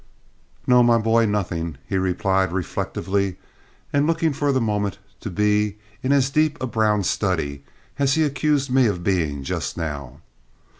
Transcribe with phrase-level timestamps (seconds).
[0.65, 3.37] "No, my boy, nothing," he replied reflectively,
[3.93, 7.63] and looking for the moment to be in as deep a brown study
[7.99, 10.21] as he accused me of being just now.